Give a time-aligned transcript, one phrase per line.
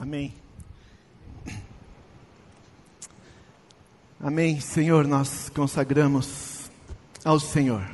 [0.00, 0.32] Amém.
[4.20, 6.70] Amém, Senhor, nós consagramos
[7.24, 7.84] ao Senhor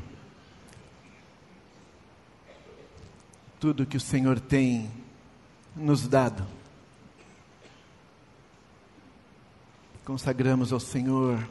[3.59, 4.91] tudo que o Senhor tem
[5.75, 6.47] nos dado.
[10.05, 11.43] Consagramos ao Senhor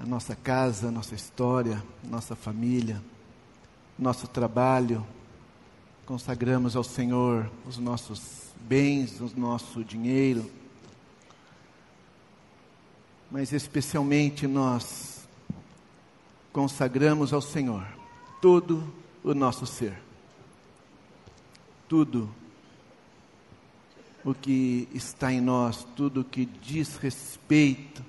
[0.00, 3.02] a nossa casa, a nossa história, nossa família,
[3.98, 5.04] nosso trabalho.
[6.10, 10.50] Consagramos ao Senhor os nossos bens, o nosso dinheiro.
[13.30, 15.28] Mas especialmente nós
[16.52, 17.86] consagramos ao Senhor
[18.42, 18.92] todo
[19.22, 19.96] o nosso ser.
[21.88, 22.28] Tudo
[24.24, 28.04] o que está em nós, tudo o que diz respeito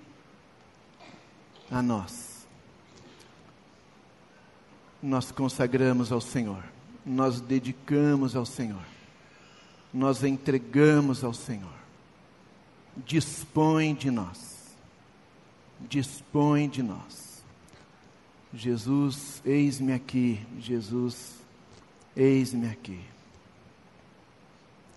[1.70, 2.48] a nós.
[5.04, 6.64] Nós consagramos ao Senhor,
[7.06, 8.86] nós dedicamos ao Senhor,
[9.94, 11.82] nós entregamos ao Senhor.
[13.06, 14.76] Dispõe de nós,
[15.80, 17.42] dispõe de nós.
[18.54, 21.36] Jesus, eis-me aqui, Jesus,
[22.16, 23.00] eis-me aqui.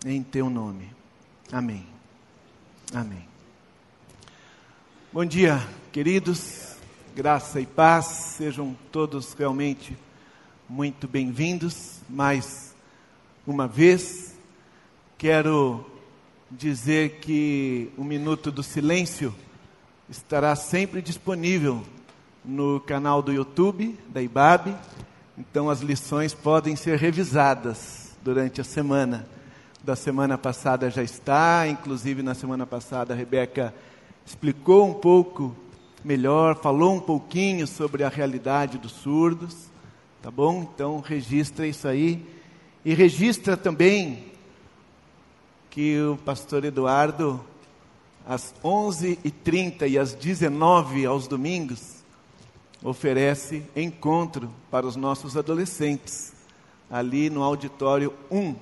[0.04, 0.90] Em teu nome.
[1.52, 1.86] Amém.
[2.92, 3.26] Amém.
[5.12, 5.60] Bom dia,
[5.92, 6.76] queridos.
[7.14, 8.06] Graça e paz.
[8.06, 9.96] Sejam todos realmente
[10.68, 12.00] muito bem-vindos.
[12.08, 12.74] Mais
[13.46, 14.34] uma vez,
[15.18, 15.84] quero
[16.50, 19.34] dizer que o Minuto do Silêncio
[20.08, 21.82] estará sempre disponível
[22.44, 24.74] no canal do YouTube da IBAB.
[25.36, 29.26] Então as lições podem ser revisadas durante a semana.
[29.82, 33.74] Da semana passada já está, inclusive na semana passada a Rebeca
[34.24, 35.54] explicou um pouco
[36.02, 39.73] melhor, falou um pouquinho sobre a realidade dos surdos,
[40.24, 40.66] tá bom?
[40.74, 42.24] Então registra isso aí
[42.82, 44.24] e registra também
[45.68, 47.44] que o pastor Eduardo
[48.26, 51.96] às 11h30 e às 19 aos domingos
[52.82, 56.32] oferece encontro para os nossos adolescentes
[56.90, 58.54] ali no auditório 1,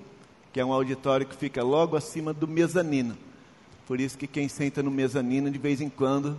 [0.53, 3.17] que é um auditório que fica logo acima do mezanino.
[3.87, 6.37] Por isso que quem senta no mezanino de vez em quando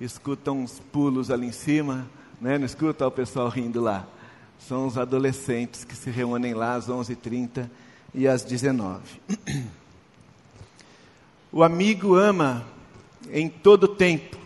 [0.00, 2.08] escuta uns pulos ali em cima,
[2.40, 2.56] né?
[2.56, 4.08] não escuta o pessoal rindo lá.
[4.68, 7.68] São os adolescentes que se reúnem lá às 11h30
[8.14, 9.02] e às 19
[11.50, 12.64] O amigo ama
[13.30, 14.38] em todo tempo,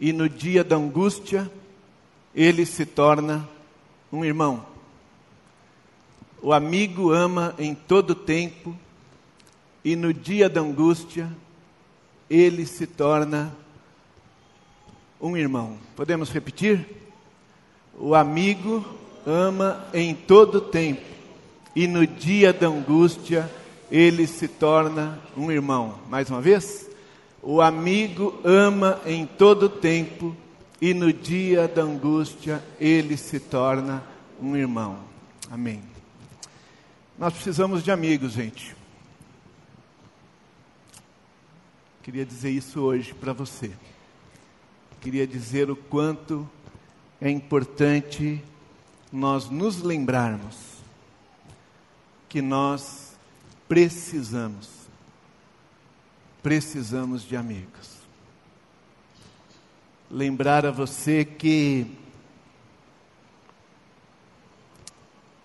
[0.00, 1.50] e no dia da angústia,
[2.34, 3.48] ele se torna
[4.12, 4.66] um irmão.
[6.42, 8.76] O amigo ama em todo tempo,
[9.84, 11.30] e no dia da angústia,
[12.28, 13.54] ele se torna
[15.20, 15.78] um irmão.
[15.94, 17.05] Podemos repetir?
[17.98, 18.84] O amigo
[19.26, 21.02] ama em todo tempo,
[21.74, 23.50] e no dia da angústia,
[23.90, 25.98] ele se torna um irmão.
[26.08, 26.88] Mais uma vez?
[27.42, 30.36] O amigo ama em todo tempo,
[30.80, 34.04] e no dia da angústia, ele se torna
[34.40, 34.98] um irmão.
[35.50, 35.82] Amém.
[37.18, 38.76] Nós precisamos de amigos, gente.
[42.02, 43.72] Queria dizer isso hoje para você.
[45.00, 46.48] Queria dizer o quanto
[47.20, 48.42] é importante
[49.12, 50.76] nós nos lembrarmos
[52.28, 53.16] que nós
[53.68, 54.68] precisamos,
[56.42, 57.96] precisamos de amigos.
[60.10, 61.96] Lembrar a você que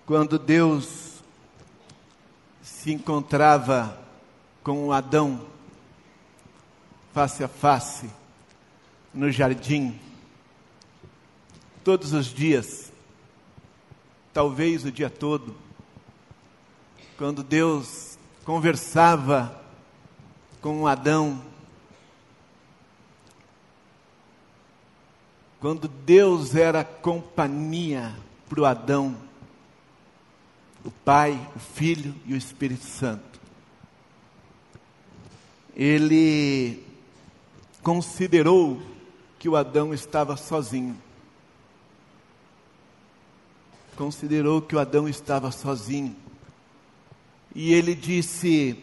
[0.05, 1.23] quando Deus
[2.61, 3.97] se encontrava
[4.63, 5.47] com Adão
[7.13, 8.09] face a face
[9.13, 9.99] no jardim,
[11.83, 12.91] todos os dias,
[14.33, 15.55] talvez o dia todo,
[17.17, 19.59] quando Deus conversava
[20.61, 21.41] com Adão,
[25.59, 28.15] quando Deus era companhia
[28.49, 29.15] para o Adão,
[30.83, 33.39] o Pai, o Filho e o Espírito Santo.
[35.75, 36.83] Ele
[37.83, 38.81] considerou
[39.39, 40.97] que o Adão estava sozinho.
[44.01, 46.15] Considerou que o Adão estava sozinho.
[47.53, 48.75] E ele disse: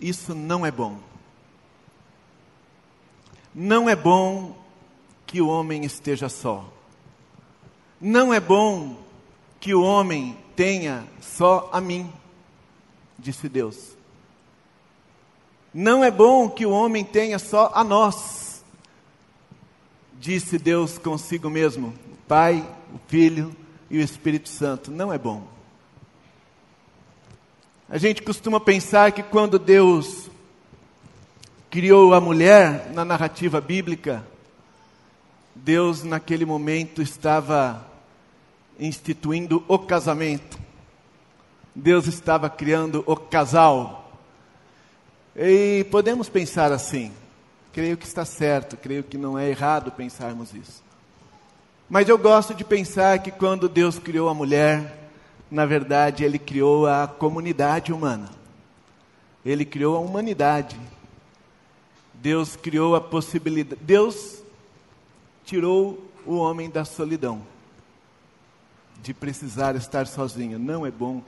[0.00, 0.98] Isso não é bom.
[3.54, 4.56] Não é bom
[5.24, 6.68] que o homem esteja só.
[8.00, 8.96] Não é bom
[9.60, 12.12] que o homem tenha só a mim,
[13.16, 13.96] disse Deus.
[15.72, 18.64] Não é bom que o homem tenha só a nós,
[20.18, 21.94] disse Deus consigo mesmo,
[22.26, 23.54] Pai, o Filho
[23.90, 24.90] e o Espírito Santo.
[24.90, 25.46] Não é bom.
[27.88, 30.30] A gente costuma pensar que quando Deus
[31.70, 34.24] criou a mulher na narrativa bíblica,
[35.54, 37.86] Deus naquele momento estava
[38.78, 40.58] instituindo o casamento.
[41.74, 44.12] Deus estava criando o casal.
[45.34, 47.12] E podemos pensar assim.
[47.72, 50.82] Creio que está certo, creio que não é errado pensarmos isso.
[51.88, 55.10] Mas eu gosto de pensar que quando Deus criou a mulher,
[55.50, 58.28] na verdade, ele criou a comunidade humana.
[59.44, 60.78] Ele criou a humanidade.
[62.12, 63.80] Deus criou a possibilidade.
[63.82, 64.42] Deus
[65.46, 67.40] tirou o homem da solidão,
[69.02, 70.58] de precisar estar sozinho.
[70.58, 71.22] Não é bom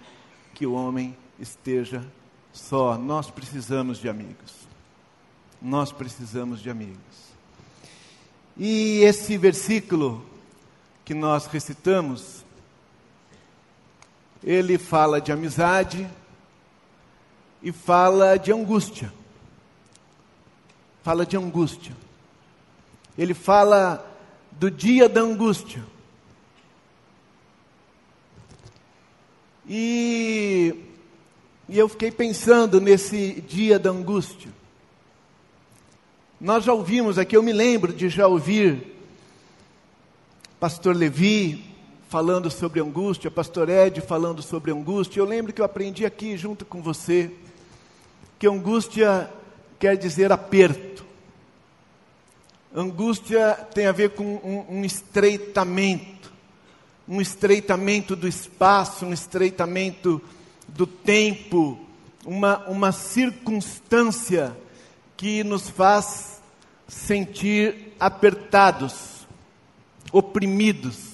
[0.52, 2.04] que o homem esteja
[2.52, 2.98] só.
[2.98, 4.68] Nós precisamos de amigos.
[5.62, 6.98] Nós precisamos de amigos.
[8.58, 10.29] E esse versículo
[11.10, 12.44] que nós recitamos,
[14.44, 16.08] ele fala de amizade
[17.60, 19.12] e fala de angústia.
[21.02, 21.96] Fala de angústia.
[23.18, 24.08] Ele fala
[24.52, 25.84] do dia da angústia.
[29.68, 30.76] E,
[31.68, 34.52] e eu fiquei pensando nesse dia da angústia.
[36.40, 38.99] Nós já ouvimos aqui, eu me lembro de já ouvir
[40.60, 41.64] Pastor Levi
[42.10, 45.18] falando sobre angústia, Pastor Ed falando sobre angústia.
[45.18, 47.30] Eu lembro que eu aprendi aqui junto com você
[48.38, 49.30] que angústia
[49.78, 51.02] quer dizer aperto.
[52.74, 56.30] Angústia tem a ver com um, um estreitamento,
[57.08, 60.20] um estreitamento do espaço, um estreitamento
[60.68, 61.80] do tempo,
[62.22, 64.54] uma, uma circunstância
[65.16, 66.42] que nos faz
[66.86, 69.19] sentir apertados,
[70.12, 71.10] oprimidos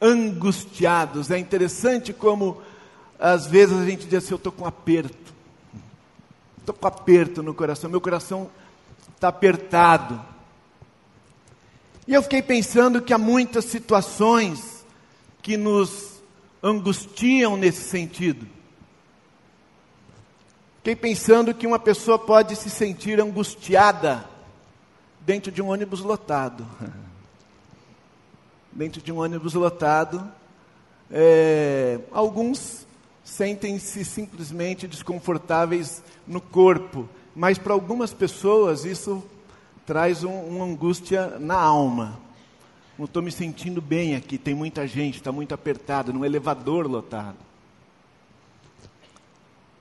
[0.00, 1.30] angustiados.
[1.30, 2.60] É interessante como
[3.18, 5.32] às vezes a gente diz assim: eu estou com aperto,
[6.58, 8.50] estou com aperto no coração, meu coração
[9.14, 10.20] está apertado.
[12.06, 14.84] E eu fiquei pensando que há muitas situações
[15.40, 16.20] que nos
[16.60, 18.46] angustiam nesse sentido.
[20.78, 24.28] Fiquei pensando que uma pessoa pode se sentir angustiada
[25.20, 26.66] dentro de um ônibus lotado.
[28.72, 30.26] dentro de um ônibus lotado.
[31.10, 32.86] É, alguns
[33.22, 39.22] sentem-se simplesmente desconfortáveis no corpo, mas para algumas pessoas isso
[39.86, 42.18] traz um, uma angústia na alma.
[42.98, 47.36] Não estou me sentindo bem aqui, tem muita gente, está muito apertado, num elevador lotado.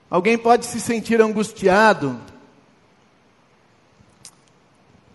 [0.10, 2.20] Alguém pode se sentir angustiado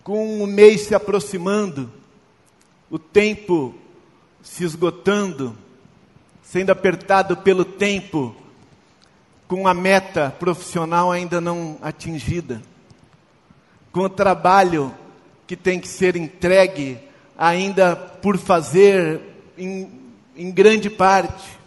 [0.03, 1.91] com o mês se aproximando
[2.89, 3.75] o tempo
[4.41, 5.55] se esgotando,
[6.41, 8.35] sendo apertado pelo tempo,
[9.47, 12.61] com a meta profissional ainda não atingida,
[13.91, 14.93] com o trabalho
[15.45, 16.99] que tem que ser entregue
[17.37, 19.21] ainda por fazer
[19.57, 19.89] em,
[20.35, 21.57] em grande parte,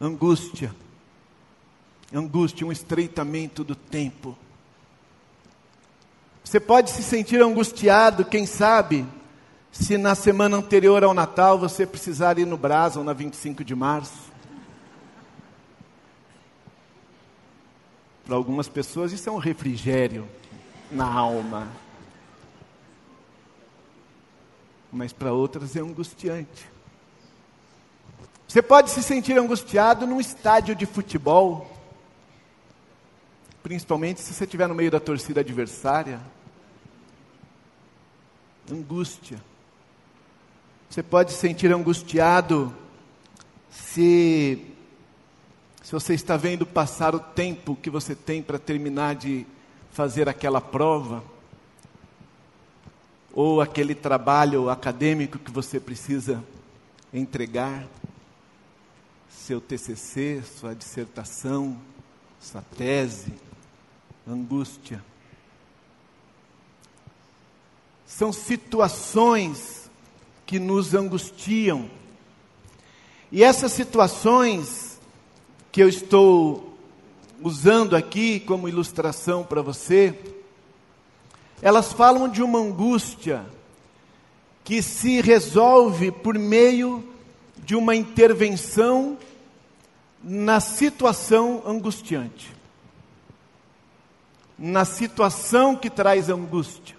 [0.00, 0.74] angústia,
[2.12, 4.36] angústia, um estreitamento do tempo.
[6.42, 9.04] Você pode se sentir angustiado, quem sabe,
[9.74, 13.74] se na semana anterior ao Natal você precisar ir no Brasa ou na 25 de
[13.74, 14.32] março.
[18.24, 20.28] Para algumas pessoas isso é um refrigério
[20.92, 21.68] na alma.
[24.92, 26.70] Mas para outras é angustiante.
[28.46, 31.68] Você pode se sentir angustiado num estádio de futebol,
[33.60, 36.20] principalmente se você estiver no meio da torcida adversária.
[38.70, 39.53] Angústia.
[40.88, 42.74] Você pode se sentir angustiado
[43.70, 44.64] se,
[45.82, 49.46] se você está vendo passar o tempo que você tem para terminar de
[49.92, 51.22] fazer aquela prova,
[53.32, 56.42] ou aquele trabalho acadêmico que você precisa
[57.12, 57.84] entregar,
[59.28, 61.76] seu TCC, sua dissertação,
[62.40, 63.32] sua tese,
[64.26, 65.04] angústia.
[68.06, 69.83] São situações
[70.46, 71.88] que nos angustiam.
[73.30, 75.00] E essas situações
[75.72, 76.76] que eu estou
[77.42, 80.18] usando aqui como ilustração para você,
[81.60, 83.44] elas falam de uma angústia
[84.62, 87.04] que se resolve por meio
[87.58, 89.18] de uma intervenção
[90.22, 92.54] na situação angustiante.
[94.58, 96.96] Na situação que traz angústia.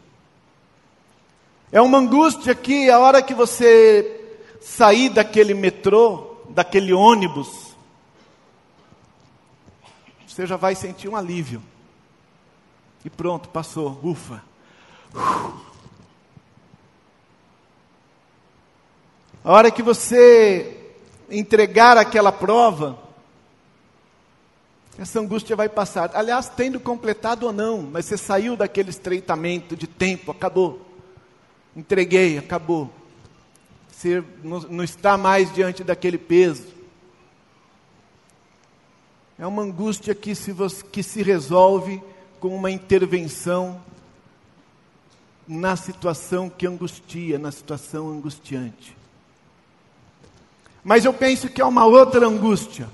[1.71, 7.75] É uma angústia que a hora que você sair daquele metrô, daquele ônibus,
[10.27, 11.61] você já vai sentir um alívio.
[13.03, 14.43] E pronto, passou, ufa.
[19.43, 20.93] A hora que você
[21.29, 22.97] entregar aquela prova,
[24.97, 26.11] essa angústia vai passar.
[26.15, 30.81] Aliás, tendo completado ou não, mas você saiu daquele estreitamento de tempo, acabou.
[31.75, 32.91] Entreguei, acabou.
[33.89, 36.67] Você não, não está mais diante daquele peso.
[39.37, 40.53] É uma angústia que se,
[40.91, 42.01] que se resolve
[42.39, 43.81] com uma intervenção
[45.47, 48.95] na situação que angustia, na situação angustiante.
[50.83, 52.89] Mas eu penso que há uma outra angústia.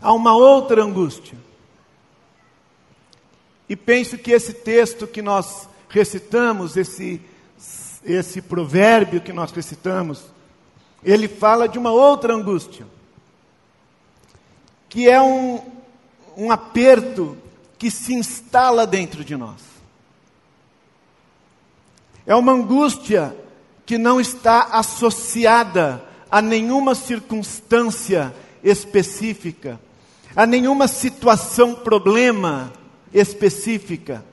[0.00, 1.38] Há uma outra angústia.
[3.68, 7.20] E penso que esse texto que nós recitamos, esse,
[8.04, 10.24] esse provérbio que nós recitamos,
[11.02, 12.86] ele fala de uma outra angústia,
[14.88, 15.60] que é um,
[16.36, 17.36] um aperto
[17.78, 19.60] que se instala dentro de nós.
[22.26, 23.36] É uma angústia
[23.84, 29.80] que não está associada a nenhuma circunstância específica,
[30.34, 32.72] a nenhuma situação, problema
[33.14, 34.24] específica.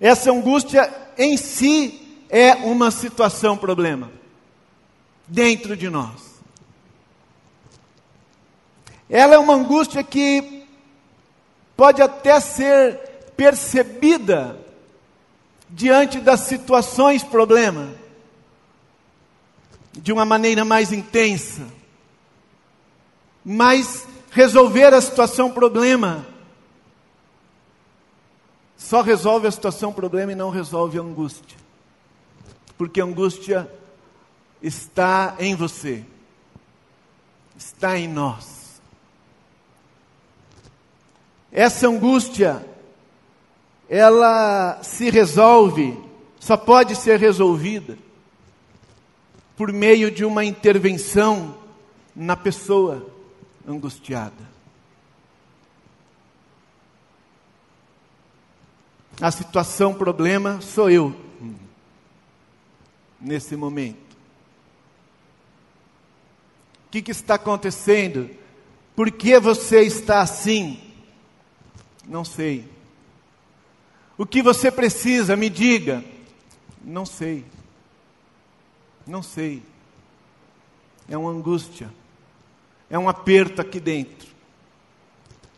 [0.00, 4.10] Essa angústia em si é uma situação, problema,
[5.26, 6.28] dentro de nós.
[9.10, 10.66] Ela é uma angústia que
[11.76, 12.98] pode até ser
[13.36, 14.58] percebida
[15.70, 17.94] diante das situações, problema
[19.92, 21.62] de uma maneira mais intensa.
[23.44, 26.26] Mas resolver a situação problema
[28.78, 31.58] só resolve a situação problema e não resolve a angústia.
[32.78, 33.68] Porque a angústia
[34.62, 36.04] está em você.
[37.56, 38.80] Está em nós.
[41.50, 42.64] Essa angústia
[43.88, 45.98] ela se resolve,
[46.38, 47.98] só pode ser resolvida
[49.56, 51.56] por meio de uma intervenção
[52.14, 53.04] na pessoa
[53.66, 54.57] angustiada.
[59.20, 61.14] A situação, problema, sou eu,
[63.20, 64.16] nesse momento.
[66.86, 68.30] O que, que está acontecendo?
[68.94, 70.80] Por que você está assim?
[72.06, 72.68] Não sei.
[74.16, 76.02] O que você precisa, me diga.
[76.82, 77.44] Não sei.
[79.06, 79.62] Não sei.
[81.08, 81.92] É uma angústia.
[82.88, 84.28] É um aperto aqui dentro.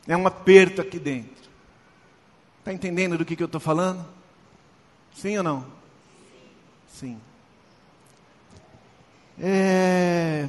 [0.07, 1.40] É um aperto aqui dentro.
[2.61, 4.07] Está entendendo do que, que eu estou falando?
[5.15, 5.67] Sim ou não?
[6.89, 7.21] Sim.
[9.39, 10.49] É...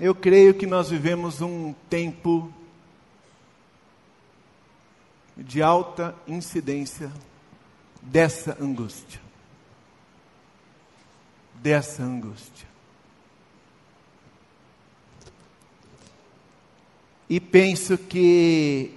[0.00, 2.52] Eu creio que nós vivemos um tempo
[5.36, 7.12] de alta incidência
[8.02, 9.26] dessa angústia
[11.66, 12.66] dessa angústia.
[17.28, 18.95] E penso que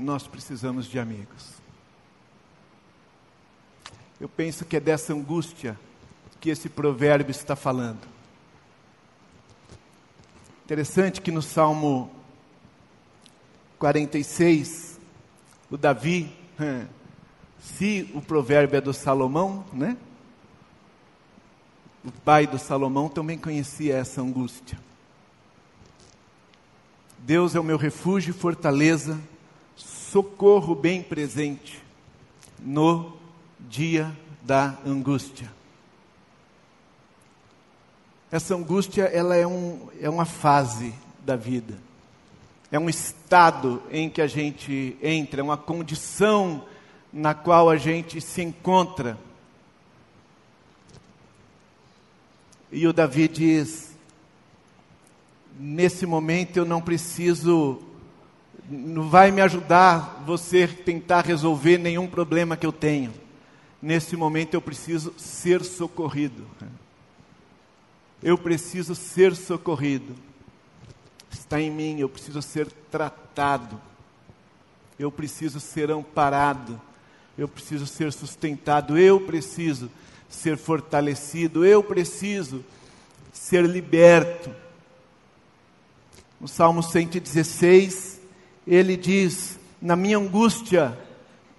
[0.00, 1.60] nós precisamos de amigos.
[4.20, 5.78] Eu penso que é dessa angústia
[6.40, 8.00] que esse provérbio está falando.
[10.64, 12.10] Interessante que no Salmo
[13.78, 14.98] 46,
[15.70, 16.32] o Davi,
[17.60, 19.96] se o provérbio é do Salomão, né?
[22.04, 24.78] O pai do Salomão também conhecia essa angústia.
[27.18, 29.20] Deus é o meu refúgio e fortaleza,
[30.10, 31.80] socorro bem presente
[32.58, 33.12] no
[33.60, 34.10] dia
[34.42, 35.48] da angústia.
[38.28, 40.92] Essa angústia, ela é, um, é uma fase
[41.24, 41.78] da vida.
[42.72, 46.64] É um estado em que a gente entra, é uma condição
[47.12, 49.16] na qual a gente se encontra.
[52.72, 53.96] E o Davi diz:
[55.56, 57.80] nesse momento eu não preciso,
[58.70, 63.12] não vai me ajudar você tentar resolver nenhum problema que eu tenho.
[63.82, 66.46] Nesse momento eu preciso ser socorrido.
[68.22, 70.14] Eu preciso ser socorrido.
[71.32, 73.80] Está em mim, eu preciso ser tratado.
[74.98, 76.80] Eu preciso ser amparado
[77.40, 79.90] eu preciso ser sustentado, eu preciso
[80.28, 82.62] ser fortalecido, eu preciso
[83.32, 84.54] ser liberto.
[86.38, 88.19] No Salmo 116,
[88.70, 90.96] ele diz: Na minha angústia,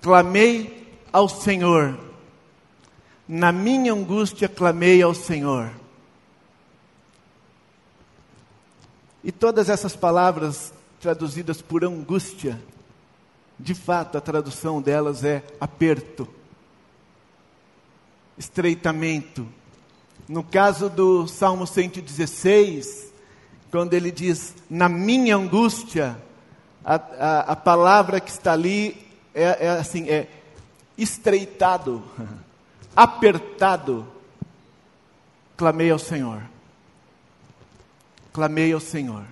[0.02, 2.00] clamei ao Senhor.
[3.28, 5.70] Na minha angústia clamei ao Senhor.
[9.22, 12.60] E todas essas palavras traduzidas por angústia,
[13.60, 16.28] de fato a tradução delas é aperto,
[18.38, 19.48] estreitamento.
[20.28, 23.12] No caso do Salmo 116,
[23.70, 26.18] quando ele diz, na minha angústia,
[26.84, 28.98] a, a, a palavra que está ali
[29.34, 30.28] é, é assim, é
[30.98, 32.04] estreitado,
[32.96, 34.06] apertado.
[35.56, 36.42] Clamei ao Senhor.
[38.34, 39.24] Clamei ao Senhor.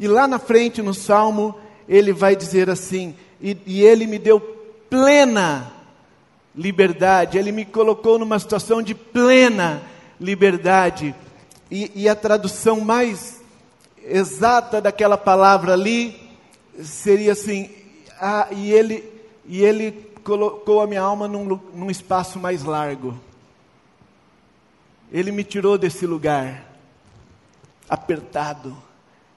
[0.00, 1.58] E lá na frente, no Salmo,
[1.88, 4.40] ele vai dizer assim: e, e ele me deu
[4.90, 5.72] plena
[6.54, 9.82] liberdade, ele me colocou numa situação de plena
[10.20, 11.14] liberdade.
[11.70, 13.37] E, e a tradução mais
[14.08, 16.18] exata daquela palavra ali
[16.82, 17.70] seria assim:
[18.20, 19.04] ah, e ele,
[19.46, 19.92] e ele
[20.24, 23.18] colocou a minha alma num, num espaço mais largo.
[25.10, 26.66] Ele me tirou desse lugar
[27.88, 28.76] apertado.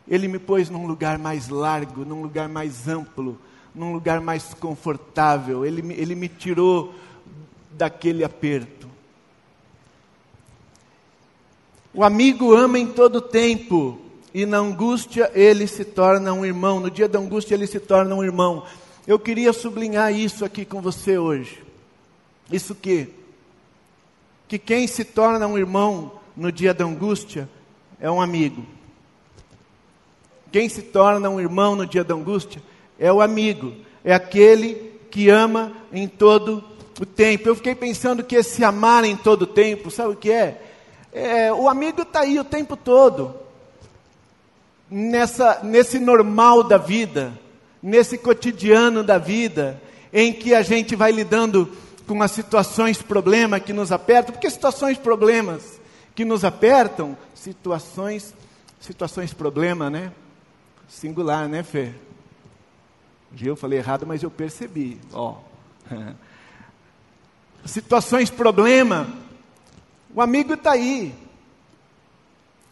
[0.08, 3.40] Ele me pôs num lugar mais largo, num lugar mais amplo,
[3.74, 5.66] num lugar mais confortável.
[5.66, 6.94] Ele, ele me tirou
[7.72, 8.90] daquele aperto.
[11.94, 14.00] O amigo ama em todo tempo,
[14.34, 16.80] e na angústia ele se torna um irmão.
[16.80, 18.64] No dia da angústia ele se torna um irmão.
[19.06, 21.64] Eu queria sublinhar isso aqui com você hoje.
[22.52, 23.10] Isso que
[24.48, 27.48] que quem se torna um irmão no dia da angústia
[28.02, 28.66] é um amigo.
[30.52, 32.62] Quem se torna um irmão no dia da angústia
[33.00, 33.74] é o amigo,
[34.04, 36.62] é aquele que ama em todo
[37.00, 37.48] o tempo.
[37.48, 40.62] Eu fiquei pensando que esse amar em todo o tempo, sabe o que é?
[41.14, 43.34] é o amigo está aí o tempo todo
[44.92, 47.32] nessa, nesse normal da vida,
[47.82, 49.82] nesse cotidiano da vida,
[50.12, 51.72] em que a gente vai lidando
[52.06, 55.80] com as situações problema que nos apertam, porque situações problemas
[56.14, 58.34] que nos apertam, situações,
[58.82, 60.12] situações problema, né?
[60.90, 61.94] Singular, né, Fê?
[63.42, 65.38] Eu falei errado, mas eu percebi, ó.
[67.64, 69.08] situações problema,
[70.14, 71.16] o amigo está aí.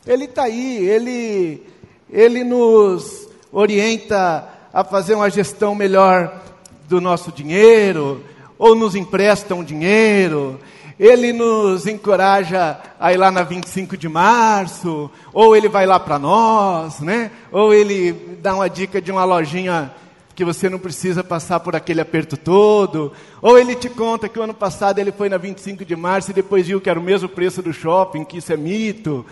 [0.05, 1.65] Ele está aí, ele
[2.09, 6.41] ele nos orienta a fazer uma gestão melhor
[6.87, 8.23] do nosso dinheiro,
[8.57, 10.59] ou nos empresta um dinheiro,
[10.99, 16.19] ele nos encoraja a ir lá na 25 de março, ou ele vai lá para
[16.19, 17.31] nós, né?
[17.51, 19.93] Ou ele dá uma dica de uma lojinha
[20.35, 24.41] que você não precisa passar por aquele aperto todo, ou ele te conta que o
[24.41, 27.29] ano passado ele foi na 25 de março e depois viu que era o mesmo
[27.29, 29.25] preço do shopping, que isso é mito.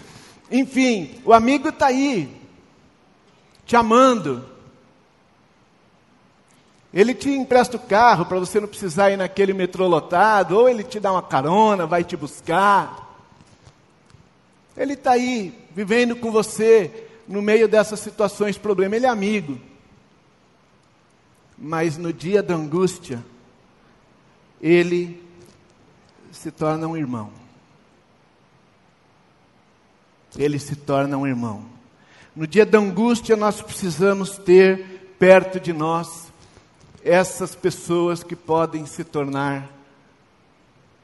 [0.52, 2.30] Enfim, o amigo está aí,
[3.68, 4.44] te amando.
[6.94, 10.84] Ele te empresta o carro para você não precisar ir naquele metrô lotado, ou ele
[10.84, 13.06] te dá uma carona, vai te buscar.
[14.76, 18.96] Ele está aí, vivendo com você, no meio dessas situações, problema.
[18.96, 19.60] Ele é amigo.
[21.58, 23.24] Mas no dia da angústia,
[24.62, 25.22] ele
[26.32, 27.32] se torna um irmão.
[30.38, 31.77] Ele se torna um irmão.
[32.38, 36.32] No dia da angústia, nós precisamos ter perto de nós
[37.04, 39.68] essas pessoas que podem se tornar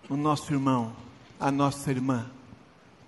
[0.08, 0.94] o nosso irmão,
[1.40, 2.28] a nossa irmã,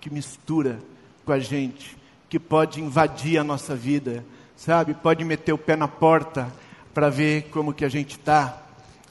[0.01, 0.79] que mistura
[1.23, 1.95] com a gente,
[2.27, 4.25] que pode invadir a nossa vida,
[4.57, 4.95] sabe?
[4.95, 6.51] Pode meter o pé na porta
[6.95, 8.59] para ver como que a gente está,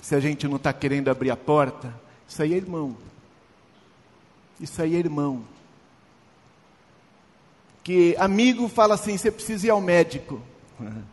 [0.03, 1.95] se a gente não está querendo abrir a porta.
[2.29, 2.97] Isso aí é irmão.
[4.61, 5.54] Isso aí é irmão
[7.85, 10.41] que amigo fala assim: você precisa ir ao médico.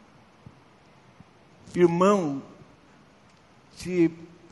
[1.76, 2.42] Irmão
[3.78, 4.12] te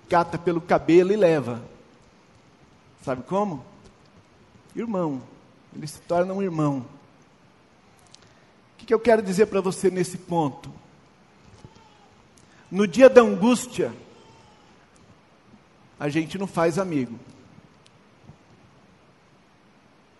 [0.09, 1.63] cata pelo cabelo e leva.
[3.03, 3.65] Sabe como?
[4.75, 5.21] Irmão.
[5.75, 6.85] Ele se torna um irmão.
[8.73, 10.71] O que, que eu quero dizer para você nesse ponto?
[12.71, 13.93] No dia da angústia,
[15.99, 17.19] a gente não faz amigo.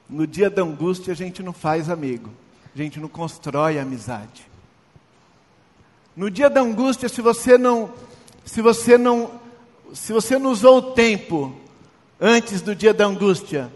[0.10, 2.32] No dia da angústia a gente não faz amigo,
[2.74, 4.50] a gente não constrói amizade.
[6.16, 7.94] No dia da angústia, se você não,
[8.44, 9.40] se você não,
[9.94, 11.56] se você não usou o tempo
[12.20, 13.72] antes do dia da angústia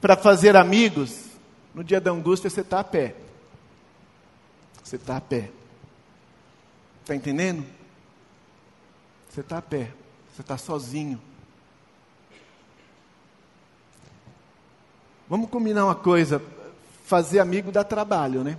[0.00, 1.26] para fazer amigos,
[1.72, 3.14] no dia da angústia você está a pé.
[4.82, 5.50] Você está a pé.
[7.00, 7.64] Está entendendo?
[9.30, 9.90] Você está a pé.
[10.34, 11.20] Você está sozinho.
[15.32, 16.42] Vamos combinar uma coisa:
[17.06, 18.58] fazer amigo dá trabalho, né?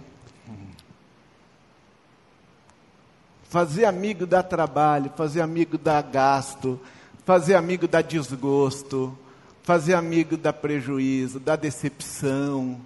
[3.43, 6.81] Fazer amigo dá trabalho, fazer amigo dá gasto,
[7.23, 9.15] fazer amigo dá desgosto,
[9.61, 12.81] fazer amigo dá prejuízo, dá decepção,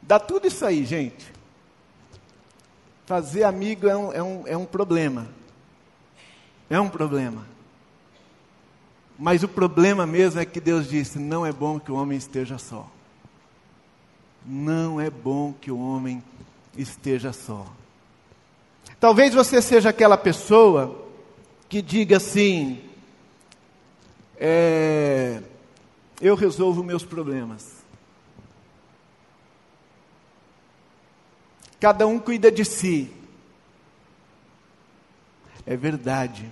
[0.00, 1.32] dá tudo isso aí, gente.
[3.04, 5.26] Fazer amigo é um, é um, é um problema.
[6.70, 7.44] É um problema.
[9.18, 12.58] Mas o problema mesmo é que Deus disse: não é bom que o homem esteja
[12.58, 12.93] só.
[14.44, 16.22] Não é bom que o homem
[16.76, 17.66] esteja só.
[19.00, 21.08] Talvez você seja aquela pessoa
[21.68, 22.82] que diga assim:
[24.36, 25.42] é,
[26.20, 27.74] eu resolvo meus problemas.
[31.80, 33.10] Cada um cuida de si.
[35.66, 36.50] É verdade.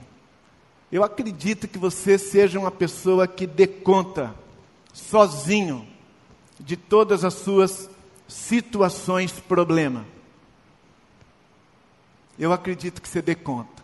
[0.90, 4.34] Eu acredito que você seja uma pessoa que dê conta,
[4.92, 5.86] sozinho,
[6.64, 7.90] de todas as suas
[8.28, 10.04] situações problema.
[12.38, 13.82] Eu acredito que você dê conta.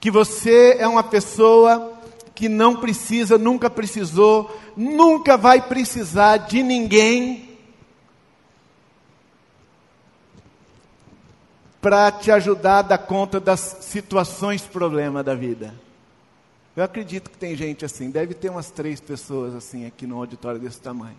[0.00, 1.98] Que você é uma pessoa
[2.34, 7.58] que não precisa, nunca precisou, nunca vai precisar de ninguém
[11.80, 15.74] para te ajudar a dar conta das situações problema da vida.
[16.76, 20.60] Eu acredito que tem gente assim, deve ter umas três pessoas assim aqui no auditório
[20.60, 21.16] desse tamanho.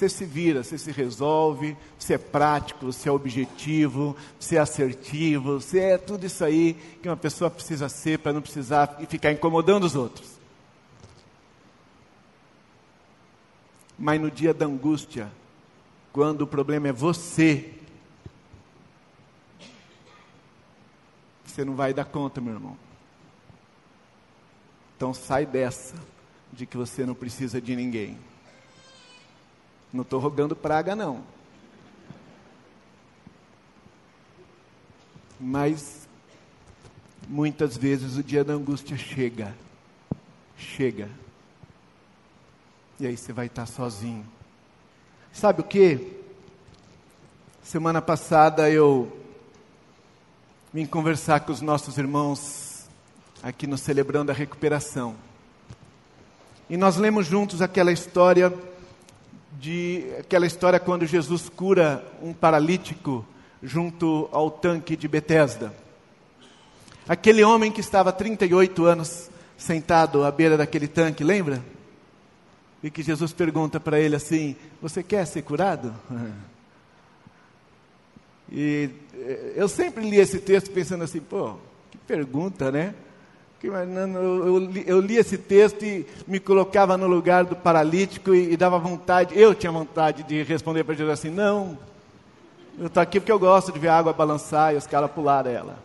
[0.00, 5.60] Você se vira, você se resolve, você é prático, você é objetivo, você é assertivo,
[5.60, 9.30] você é tudo isso aí que uma pessoa precisa ser para não precisar e ficar
[9.30, 10.38] incomodando os outros.
[13.98, 15.30] Mas no dia da angústia,
[16.14, 17.74] quando o problema é você,
[21.44, 22.74] você não vai dar conta, meu irmão.
[24.96, 25.94] Então sai dessa
[26.50, 28.29] de que você não precisa de ninguém.
[29.92, 31.22] Não estou rogando praga, não.
[35.38, 36.08] Mas
[37.28, 39.54] muitas vezes o dia da angústia chega.
[40.56, 41.08] Chega.
[42.98, 44.26] E aí você vai estar sozinho.
[45.32, 46.20] Sabe o que?
[47.62, 49.16] Semana passada eu
[50.72, 52.88] vim conversar com os nossos irmãos
[53.42, 55.16] aqui no Celebrando a Recuperação.
[56.68, 58.52] E nós lemos juntos aquela história
[59.52, 63.24] de aquela história quando Jesus cura um paralítico
[63.62, 65.72] junto ao tanque de Betesda.
[67.08, 71.62] Aquele homem que estava 38 anos sentado à beira daquele tanque, lembra?
[72.82, 75.94] e que Jesus pergunta para ele assim: Você quer ser curado?
[78.52, 81.54] E eh, eu sempre li esse texto pensando assim: pô,
[81.88, 82.96] que pergunta, né?
[83.62, 89.54] Eu li esse texto e me colocava no lugar do paralítico e, dava vontade, eu
[89.54, 91.76] tinha vontade de responder para Jesus assim: não,
[92.78, 95.46] eu estou aqui porque eu gosto de ver a água balançar e os caras pular
[95.46, 95.78] ela.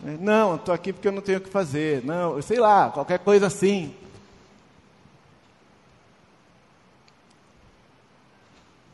[0.00, 2.04] Não, estou aqui porque eu não tenho o que fazer.
[2.04, 3.94] Não, sei lá, qualquer coisa assim.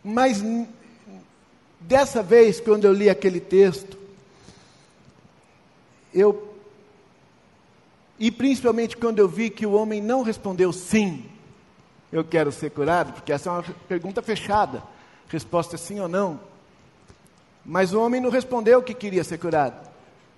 [0.02, 0.44] Mas
[1.80, 3.96] dessa vez, quando eu li aquele texto,
[6.12, 6.53] eu
[8.18, 11.24] e principalmente quando eu vi que o homem não respondeu sim,
[12.12, 14.82] eu quero ser curado, porque essa é uma pergunta fechada,
[15.28, 16.38] resposta é sim ou não.
[17.64, 19.88] Mas o homem não respondeu que queria ser curado.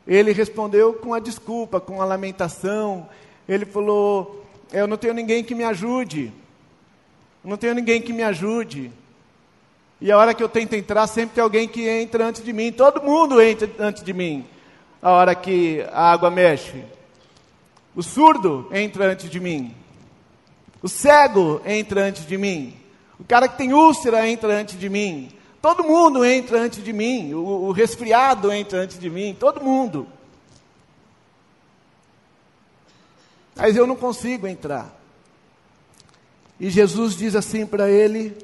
[0.06, 3.08] Ele respondeu com a desculpa, com a lamentação.
[3.48, 6.32] Ele falou: Eu não tenho ninguém que me ajude.
[7.42, 8.92] Não tenho ninguém que me ajude.
[10.00, 12.70] E a hora que eu tento entrar, sempre tem alguém que entra antes de mim.
[12.70, 14.46] Todo mundo entra antes de mim.
[15.02, 16.84] A hora que a água mexe.
[17.96, 19.74] O surdo entra antes de mim.
[20.82, 22.76] O cego entra antes de mim.
[23.18, 25.30] O cara que tem úlcera entra antes de mim.
[25.62, 27.32] Todo mundo entra antes de mim.
[27.32, 29.34] O, o resfriado entra antes de mim.
[29.40, 30.06] Todo mundo.
[33.56, 34.94] Mas eu não consigo entrar.
[36.60, 38.36] E Jesus diz assim para ele: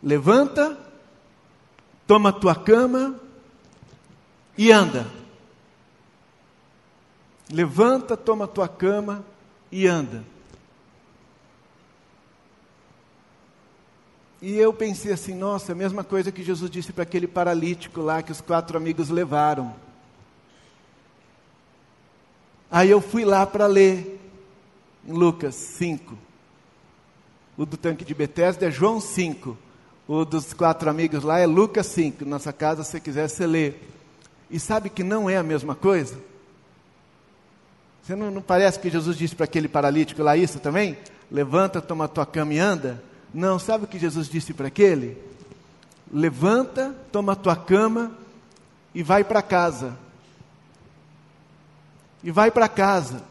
[0.00, 0.78] levanta,
[2.06, 3.20] toma tua cama
[4.56, 5.15] e anda.
[7.50, 9.24] Levanta, toma tua cama
[9.70, 10.24] e anda.
[14.42, 18.22] E eu pensei assim, nossa, a mesma coisa que Jesus disse para aquele paralítico lá
[18.22, 19.74] que os quatro amigos levaram.
[22.70, 24.20] Aí eu fui lá para ler
[25.06, 26.16] em Lucas 5.
[27.56, 29.56] O do tanque de Betesda é João 5.
[30.06, 32.24] O dos quatro amigos lá é Lucas 5.
[32.24, 33.74] Nossa casa, se quiser, você lê.
[34.50, 36.18] E sabe que não é a mesma coisa?
[38.06, 40.96] Você não, não parece que Jesus disse para aquele paralítico lá isso também?
[41.28, 43.02] Levanta, toma a tua cama e anda?
[43.34, 45.20] Não, sabe o que Jesus disse para aquele?
[46.12, 48.12] Levanta, toma a tua cama
[48.94, 49.98] e vai para casa.
[52.22, 53.24] e vai para casa.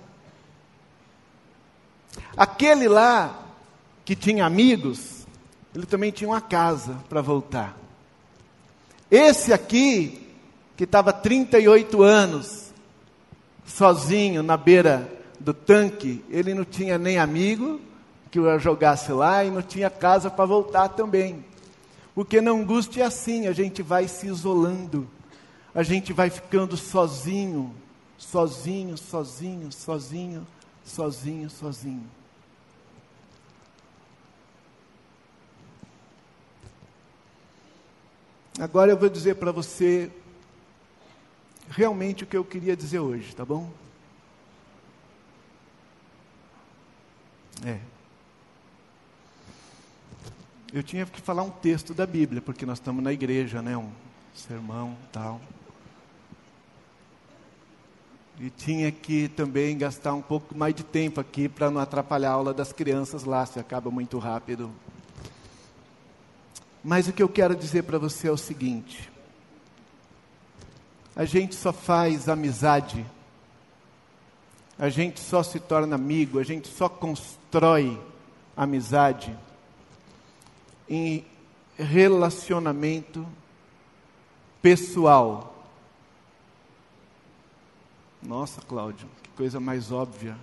[2.35, 3.45] Aquele lá
[4.03, 5.25] que tinha amigos,
[5.73, 7.77] ele também tinha uma casa para voltar.
[9.09, 10.29] Esse aqui,
[10.75, 12.64] que estava 38 anos,
[13.65, 17.81] sozinho na beira do tanque, ele não tinha nem amigo
[18.31, 21.43] que o jogasse lá e não tinha casa para voltar também.
[22.13, 25.07] Porque na angústia é assim, a gente vai se isolando,
[25.73, 27.73] a gente vai ficando sozinho,
[28.17, 30.47] sozinho, sozinho, sozinho,
[30.83, 32.03] sozinho, sozinho.
[38.57, 40.09] Agora eu vou dizer para você
[41.69, 43.71] realmente o que eu queria dizer hoje, tá bom?
[47.65, 47.79] É.
[50.73, 53.77] Eu tinha que falar um texto da Bíblia, porque nós estamos na igreja, né?
[53.77, 53.91] Um
[54.33, 55.39] sermão tal.
[58.37, 62.33] E tinha que também gastar um pouco mais de tempo aqui para não atrapalhar a
[62.33, 64.69] aula das crianças lá, se acaba muito rápido.
[66.83, 69.09] Mas o que eu quero dizer para você é o seguinte:
[71.15, 73.05] a gente só faz amizade,
[74.77, 77.99] a gente só se torna amigo, a gente só constrói
[78.57, 79.35] amizade
[80.89, 81.25] em
[81.77, 83.25] relacionamento
[84.61, 85.55] pessoal.
[88.21, 90.37] Nossa, Cláudio, que coisa mais óbvia.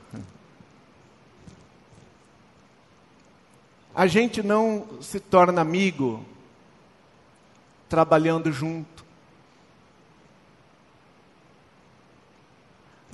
[3.95, 6.25] A gente não se torna amigo
[7.89, 8.92] trabalhando junto.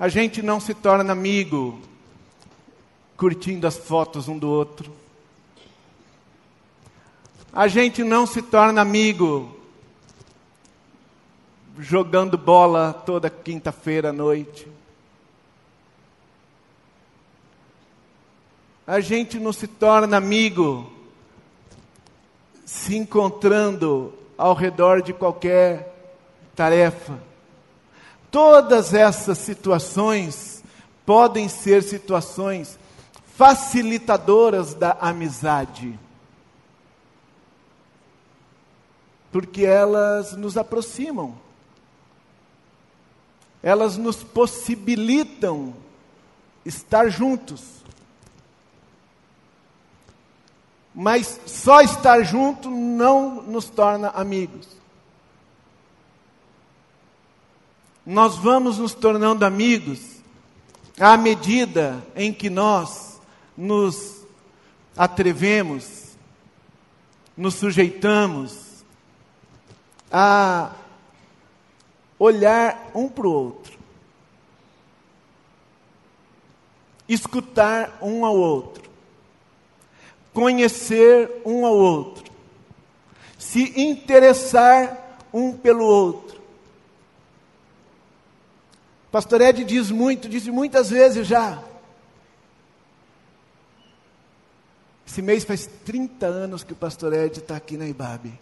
[0.00, 1.80] A gente não se torna amigo
[3.16, 4.92] curtindo as fotos um do outro.
[7.52, 9.58] A gente não se torna amigo
[11.80, 14.68] jogando bola toda quinta-feira à noite.
[18.87, 20.92] A gente não se torna amigo
[22.64, 25.92] se encontrando ao redor de qualquer
[26.54, 27.28] tarefa.
[28.31, 30.62] Todas essas situações
[31.05, 32.79] podem ser situações
[33.37, 35.99] facilitadoras da amizade.
[39.31, 41.35] Porque elas nos aproximam,
[43.62, 45.75] elas nos possibilitam
[46.64, 47.79] estar juntos.
[51.01, 54.67] mas só estar junto não nos torna amigos.
[58.09, 60.01] Nós vamos nos tornando amigos
[60.99, 63.21] à medida em que nós
[63.55, 64.27] nos
[64.97, 66.16] atrevemos,
[67.37, 68.83] nos sujeitamos
[70.11, 70.73] a
[72.18, 73.79] olhar um para o outro,
[77.07, 78.88] escutar um ao outro
[80.38, 82.33] conhecer um ao outro,
[83.37, 86.28] se interessar um pelo outro.
[89.11, 91.62] Pastor Ed diz muito, disse muitas vezes já.
[95.07, 98.38] Esse mês faz 30 anos que o pastor Ed está aqui na Ibabe.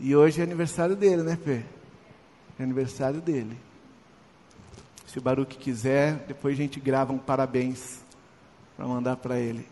[0.00, 1.64] E hoje é aniversário dele, né, Fê?
[2.58, 3.58] É aniversário dele.
[5.06, 7.98] Se o Baruque quiser, depois a gente grava um parabéns
[8.76, 9.66] para mandar para ele.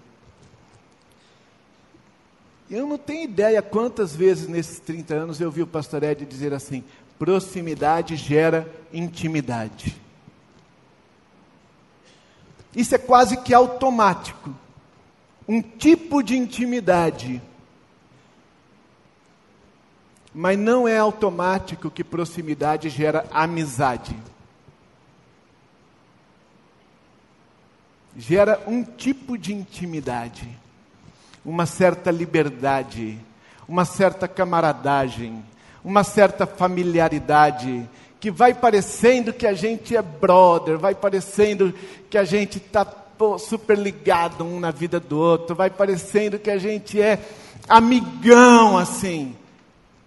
[2.69, 6.53] Eu não tenho ideia quantas vezes nesses 30 anos eu vi o pastor Ed dizer
[6.53, 6.83] assim:
[7.19, 9.97] proximidade gera intimidade.
[12.75, 14.55] Isso é quase que automático.
[15.49, 17.41] Um tipo de intimidade.
[20.35, 24.17] Mas não é automático que proximidade gera amizade.
[28.17, 30.59] Gera um tipo de intimidade
[31.47, 33.17] uma certa liberdade,
[33.69, 35.45] uma certa camaradagem,
[35.87, 41.73] uma certa familiaridade, que vai parecendo que a gente é brother, vai parecendo
[42.11, 42.85] que a gente está
[43.39, 47.21] super ligado um na vida do outro, vai parecendo que a gente é
[47.69, 49.37] amigão assim.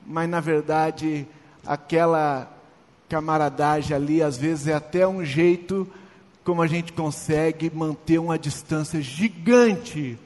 [0.05, 1.25] Mas na verdade,
[1.65, 2.51] aquela
[3.07, 5.87] camaradagem ali, às vezes é até um jeito
[6.43, 10.19] como a gente consegue manter uma distância gigante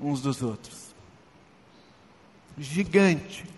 [0.00, 0.94] uns dos outros.
[2.56, 3.55] Gigante.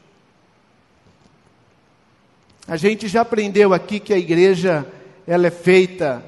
[2.68, 4.86] A gente já aprendeu aqui que a igreja
[5.26, 6.22] ela é feita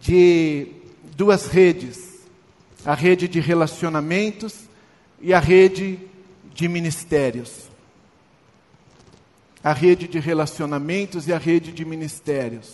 [0.00, 0.68] de
[1.14, 2.24] duas redes:
[2.82, 4.54] a rede de relacionamentos
[5.20, 5.98] e a rede
[6.54, 7.70] de ministérios.
[9.62, 12.72] A rede de relacionamentos e a rede de ministérios.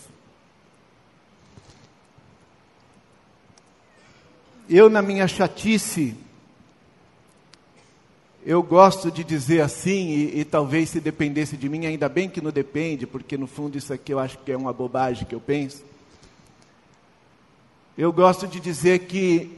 [4.70, 6.14] Eu, na minha chatice,
[8.48, 12.40] eu gosto de dizer assim, e, e, talvez se dependesse de mim, ainda bem que
[12.40, 15.40] não depende, porque no fundo isso aqui eu acho que é uma bobagem que eu
[15.40, 15.84] penso.
[17.98, 19.54] Eu gosto de dizer que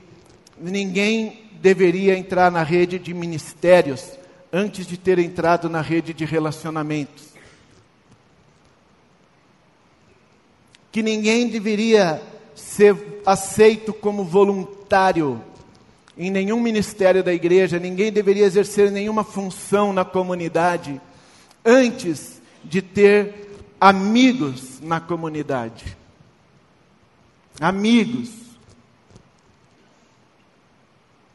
[0.59, 4.11] ninguém deveria entrar na rede de ministérios
[4.53, 7.26] antes de ter entrado na rede de relacionamentos.
[10.90, 12.20] Que ninguém deveria
[12.57, 15.40] ser aceito como voluntário
[16.20, 21.00] em nenhum ministério da igreja, ninguém deveria exercer nenhuma função na comunidade
[21.64, 25.96] antes de ter amigos na comunidade.
[27.59, 28.28] Amigos.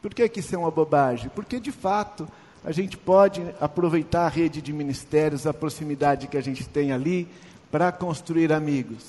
[0.00, 1.32] Por que, que isso é uma bobagem?
[1.34, 2.28] Porque, de fato,
[2.64, 7.26] a gente pode aproveitar a rede de ministérios, a proximidade que a gente tem ali,
[7.72, 9.04] para construir amigos.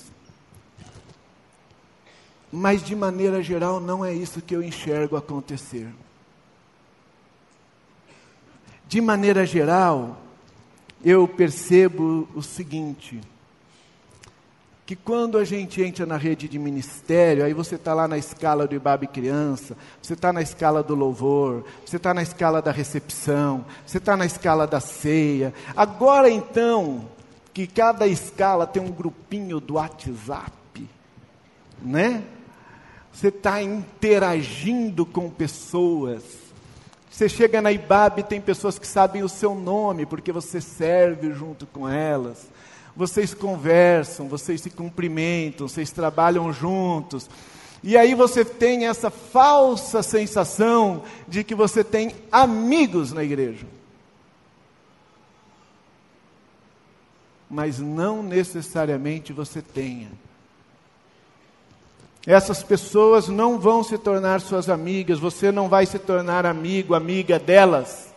[2.50, 5.88] Mas, de maneira geral, não é isso que eu enxergo acontecer.
[8.88, 10.16] De maneira geral,
[11.04, 13.20] eu percebo o seguinte:
[14.86, 18.66] que quando a gente entra na rede de ministério, aí você está lá na escala
[18.66, 23.66] do Ibabe Criança, você está na escala do louvor, você está na escala da recepção,
[23.84, 25.52] você está na escala da ceia.
[25.76, 27.04] Agora então,
[27.52, 30.88] que cada escala tem um grupinho do WhatsApp,
[31.82, 32.24] né?
[33.12, 36.22] Você está interagindo com pessoas.
[37.10, 41.66] Você chega na IBAB, tem pessoas que sabem o seu nome, porque você serve junto
[41.66, 42.46] com elas.
[42.94, 47.28] Vocês conversam, vocês se cumprimentam, vocês trabalham juntos.
[47.82, 53.66] E aí você tem essa falsa sensação de que você tem amigos na igreja.
[57.48, 60.10] Mas não necessariamente você tenha.
[62.28, 67.38] Essas pessoas não vão se tornar suas amigas, você não vai se tornar amigo, amiga
[67.38, 68.12] delas,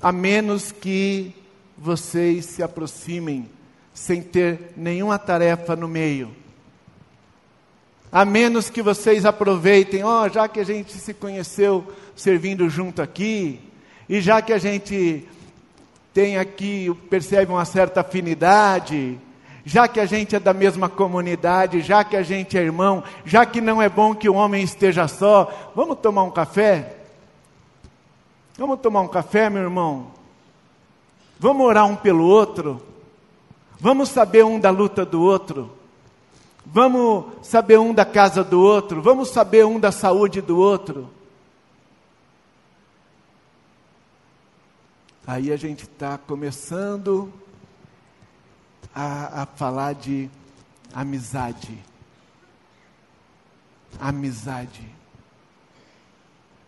[0.00, 1.34] a menos que
[1.76, 3.50] vocês se aproximem
[3.92, 6.30] sem ter nenhuma tarefa no meio.
[8.12, 13.02] A menos que vocês aproveitem, ó, oh, já que a gente se conheceu servindo junto
[13.02, 13.58] aqui,
[14.08, 15.26] e já que a gente
[16.14, 19.18] tem aqui, percebe uma certa afinidade,
[19.68, 23.44] já que a gente é da mesma comunidade, já que a gente é irmão, já
[23.44, 26.98] que não é bom que o homem esteja só, vamos tomar um café?
[28.56, 30.12] Vamos tomar um café, meu irmão?
[31.36, 32.80] Vamos orar um pelo outro?
[33.80, 35.72] Vamos saber um da luta do outro?
[36.64, 39.02] Vamos saber um da casa do outro?
[39.02, 41.10] Vamos saber um da saúde do outro?
[45.26, 47.32] Aí a gente está começando
[48.94, 50.30] a, a falar de
[50.92, 51.78] amizade.
[54.00, 54.88] Amizade.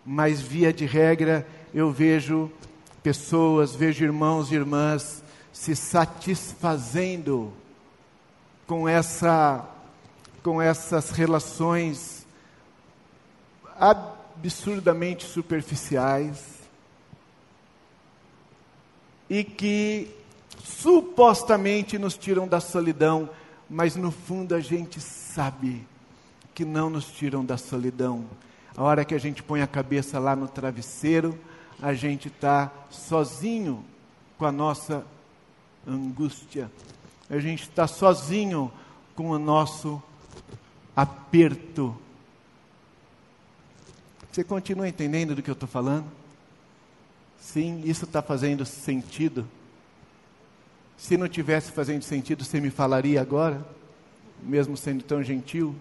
[0.05, 2.51] Mas, via de regra, eu vejo
[3.03, 7.53] pessoas, vejo irmãos e irmãs se satisfazendo
[8.67, 9.67] com essa
[10.43, 12.27] com essas relações
[13.79, 16.59] absurdamente superficiais
[19.29, 20.15] e que
[20.69, 23.31] supostamente nos tiram da solidão,
[23.69, 25.87] mas no fundo a gente sabe
[26.55, 28.25] que não nos tiram da solidão.
[28.77, 31.39] A hora que a gente põe a cabeça lá no travesseiro,
[31.81, 33.85] a gente está sozinho
[34.37, 35.05] com a nossa
[35.87, 36.71] angústia,
[37.31, 38.71] a gente está sozinho
[39.17, 40.03] com o nosso
[40.95, 41.97] aperto.
[44.31, 46.07] Você continua entendendo do que eu estou falando?
[47.41, 49.49] Sim, isso está fazendo sentido.
[50.99, 53.65] Se não tivesse fazendo sentido, você me falaria agora?
[54.43, 55.75] Mesmo sendo tão gentil?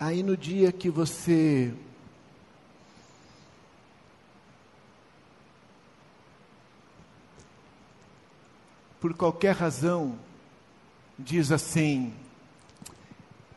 [0.00, 1.72] Aí no dia que você
[8.98, 10.18] por qualquer razão
[11.24, 12.12] diz assim: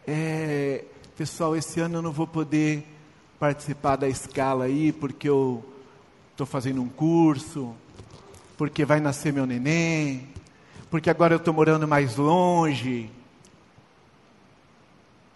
[0.08, 0.84] é,
[1.18, 2.86] pessoal, esse ano eu não vou poder
[3.40, 5.64] participar da escala aí, porque eu
[6.32, 7.74] estou fazendo um curso,
[8.58, 10.28] porque vai nascer meu neném,
[10.90, 13.10] porque agora eu estou morando mais longe.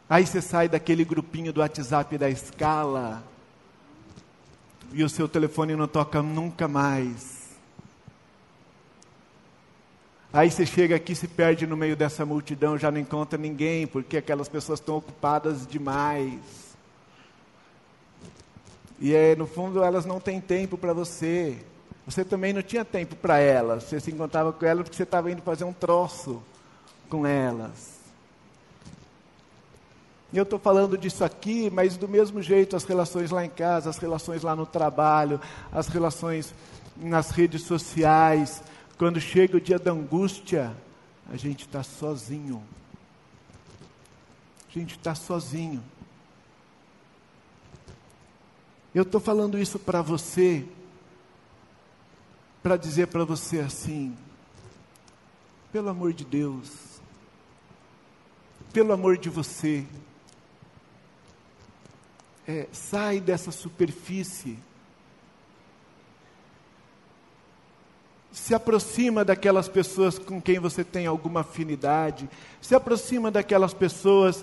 [0.10, 3.24] Aí você sai daquele grupinho do WhatsApp da escala
[4.94, 7.37] e o seu telefone não toca nunca mais.
[10.38, 14.18] Aí você chega aqui, se perde no meio dessa multidão, já não encontra ninguém, porque
[14.18, 16.40] aquelas pessoas estão ocupadas demais.
[19.00, 21.58] E é, no fundo elas não têm tempo para você.
[22.06, 23.86] Você também não tinha tempo para elas.
[23.86, 26.40] Você se encontrava com elas porque você estava indo fazer um troço
[27.10, 27.98] com elas.
[30.32, 33.90] E eu estou falando disso aqui, mas do mesmo jeito as relações lá em casa,
[33.90, 36.54] as relações lá no trabalho, as relações
[36.96, 38.62] nas redes sociais.
[38.98, 40.76] Quando chega o dia da angústia,
[41.30, 42.64] a gente está sozinho.
[44.68, 45.84] A gente está sozinho.
[48.96, 50.66] Eu estou falando isso para você,
[52.64, 54.18] para dizer para você assim:
[55.72, 57.00] pelo amor de Deus,
[58.74, 59.86] pelo amor de você,
[62.48, 64.58] é, sai dessa superfície,
[68.48, 72.30] se aproxima daquelas pessoas com quem você tem alguma afinidade,
[72.62, 74.42] se aproxima daquelas pessoas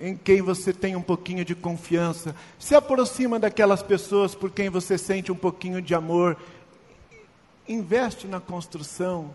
[0.00, 4.98] em quem você tem um pouquinho de confiança, se aproxima daquelas pessoas por quem você
[4.98, 6.36] sente um pouquinho de amor,
[7.68, 9.30] investe na construção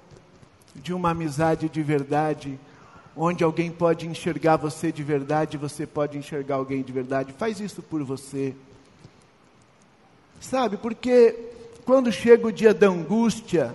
[0.75, 2.59] de uma amizade de verdade,
[3.15, 7.31] onde alguém pode enxergar você de verdade, você pode enxergar alguém de verdade.
[7.31, 8.53] Faz isso por você.
[10.41, 11.33] Sabe, porque
[11.85, 13.73] quando chega o dia da angústia,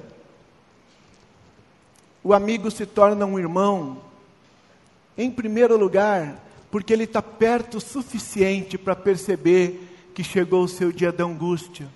[2.26, 3.98] o amigo se torna um irmão,
[5.16, 10.90] em primeiro lugar, porque ele está perto o suficiente para perceber que chegou o seu
[10.90, 11.86] dia da angústia,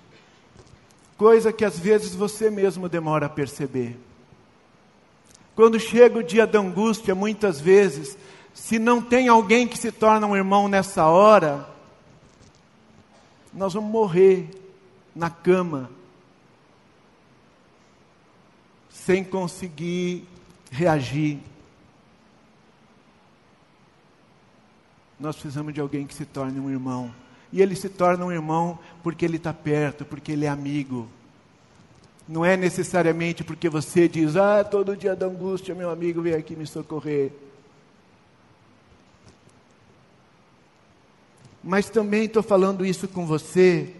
[1.17, 3.99] coisa que às vezes você mesmo demora a perceber.
[5.53, 8.17] Quando chega o dia da angústia, muitas vezes,
[8.53, 11.67] se não tem alguém que se torna um irmão nessa hora,
[13.53, 14.49] nós vamos morrer
[15.13, 15.89] na cama,
[19.05, 20.27] sem conseguir
[20.71, 21.39] reagir.
[25.21, 27.13] nós precisamos de alguém que se torne um irmão.
[27.53, 31.07] E ele se torna um irmão porque ele está perto, porque ele é amigo.
[32.27, 36.55] Não é necessariamente porque você diz, ah, todo dia da angústia, meu amigo vem aqui
[36.55, 37.31] me socorrer.
[41.63, 43.93] Mas também estou falando isso com você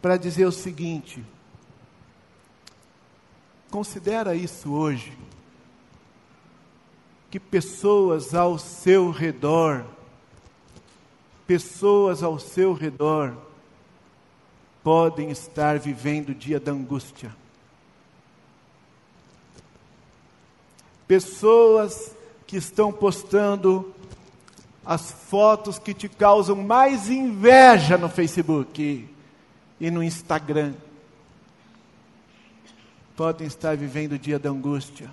[0.00, 1.24] para dizer o seguinte:
[3.74, 5.12] considera isso hoje,
[7.28, 9.84] que pessoas ao seu redor
[11.44, 13.36] pessoas ao seu redor
[14.84, 17.34] podem estar vivendo o dia da angústia.
[21.08, 22.14] Pessoas
[22.46, 23.92] que estão postando
[24.86, 29.08] as fotos que te causam mais inveja no Facebook
[29.80, 30.74] e no Instagram
[33.16, 35.08] podem estar vivendo o dia da angústia.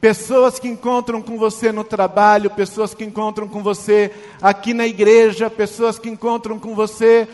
[0.00, 5.48] Pessoas que encontram com você no trabalho, pessoas que encontram com você aqui na igreja,
[5.48, 7.26] pessoas que encontram com você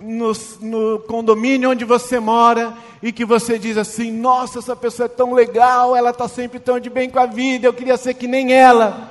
[0.00, 5.08] no, no, condomínio onde você mora e que você diz assim: Nossa, essa pessoa é
[5.08, 8.28] tão legal, ela está sempre tão de bem com a vida, eu queria ser que
[8.28, 9.10] nem ela.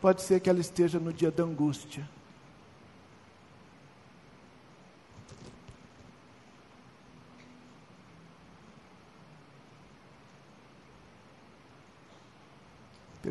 [0.00, 2.08] Pode ser que ela esteja no dia da angústia.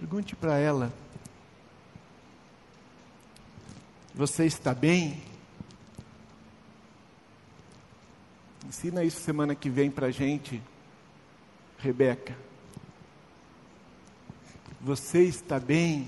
[0.09, 0.93] Pergunte para ela:
[4.15, 5.21] Você está bem?
[8.65, 10.63] Ensina isso semana que vem para a gente,
[11.77, 12.37] Rebeca.
[14.79, 16.07] Você está bem?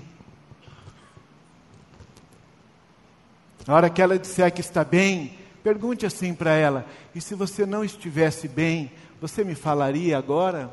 [3.66, 7.66] Na hora que ela disser que está bem, pergunte assim para ela: E se você
[7.66, 8.90] não estivesse bem,
[9.20, 10.70] você me falaria agora?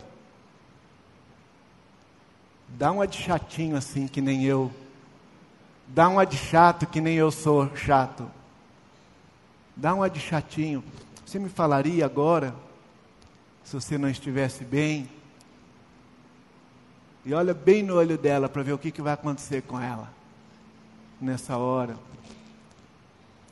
[2.68, 4.72] Dá uma de chatinho assim, que nem eu.
[5.88, 8.30] Dá uma de chato, que nem eu sou chato.
[9.76, 10.84] Dá uma de chatinho.
[11.26, 12.53] Você me falaria agora,
[13.63, 15.09] se você não estivesse bem?
[17.26, 20.11] E olha bem no olho dela para ver o que, que vai acontecer com ela
[21.20, 21.97] nessa hora.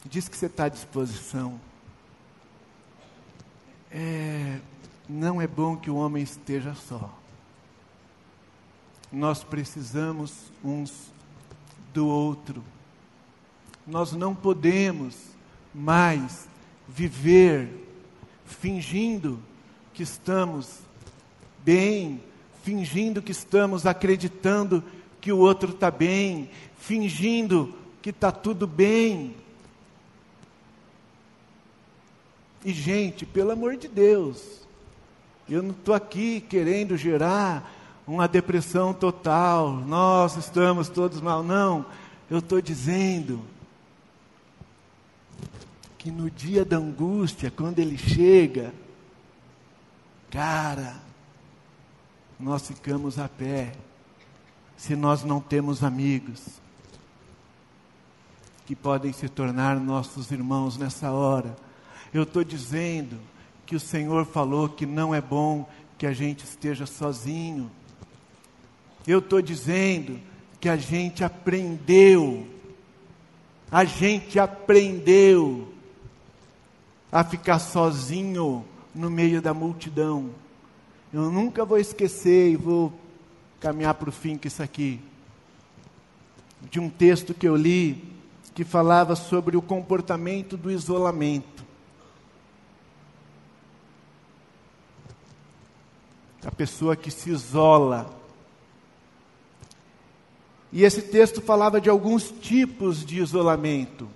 [0.05, 1.59] Diz que você está à disposição.
[3.89, 4.59] É,
[5.07, 7.24] não é bom que o homem esteja só
[9.15, 11.09] nós precisamos uns
[11.93, 12.61] do outro.
[13.87, 15.15] Nós não podemos
[15.73, 16.49] mais
[16.85, 17.69] viver
[18.45, 19.39] fingindo
[19.93, 20.79] que estamos
[21.63, 22.21] bem,
[22.61, 24.83] fingindo que estamos acreditando
[25.21, 29.33] que o outro está bem, fingindo que está tudo bem.
[32.65, 34.67] E, gente, pelo amor de Deus,
[35.47, 41.43] eu não estou aqui querendo gerar uma depressão total, nós estamos todos mal.
[41.43, 41.85] Não,
[42.29, 43.41] eu estou dizendo
[45.97, 48.73] que no dia da angústia, quando ele chega,
[50.29, 50.95] cara,
[52.39, 53.73] nós ficamos a pé,
[54.77, 56.41] se nós não temos amigos
[58.65, 61.55] que podem se tornar nossos irmãos nessa hora.
[62.13, 63.19] Eu estou dizendo
[63.65, 67.71] que o Senhor falou que não é bom que a gente esteja sozinho.
[69.07, 70.19] Eu estou dizendo
[70.59, 72.47] que a gente aprendeu,
[73.71, 75.71] a gente aprendeu
[77.11, 80.31] a ficar sozinho no meio da multidão.
[81.13, 82.91] Eu nunca vou esquecer e vou
[83.59, 84.99] caminhar para o fim com isso aqui.
[86.69, 88.15] De um texto que eu li
[88.55, 91.63] que falava sobre o comportamento do isolamento.
[96.45, 98.24] A pessoa que se isola.
[100.75, 104.09] E esse texto falava de alguns tipos de isolamento,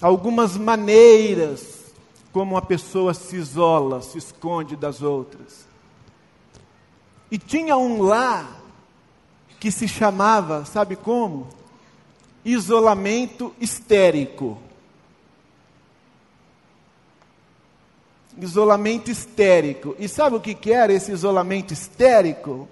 [0.00, 1.92] algumas maneiras
[2.32, 5.64] como a pessoa se isola, se esconde das outras.
[7.30, 8.48] E tinha um lá
[9.60, 11.46] que se chamava, sabe como?
[12.44, 14.58] Isolamento histérico.
[18.36, 19.94] Isolamento histérico.
[20.00, 22.68] E sabe o que, que era esse isolamento histérico?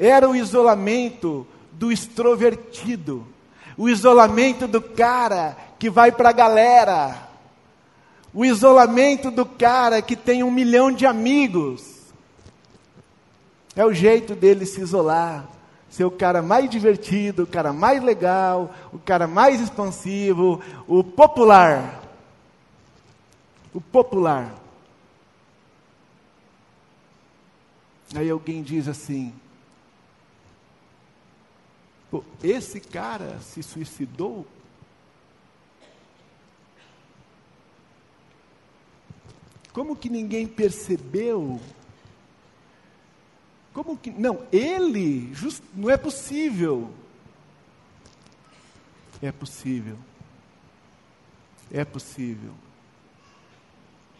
[0.00, 3.24] Era o isolamento do extrovertido,
[3.76, 7.30] o isolamento do cara que vai para a galera
[8.32, 12.12] o isolamento do cara que tem um milhão de amigos.
[13.74, 15.48] É o jeito dele se isolar.
[15.90, 22.00] Ser o cara mais divertido, o cara mais legal, o cara mais expansivo, o popular.
[23.74, 24.54] O popular.
[28.14, 29.32] Aí alguém diz assim:
[32.42, 34.46] esse cara se suicidou
[39.72, 41.60] Como que ninguém percebeu?
[43.72, 44.10] Como que.
[44.10, 46.90] Não, ele, just, não é possível.
[49.22, 49.96] É possível.
[51.70, 52.52] É possível.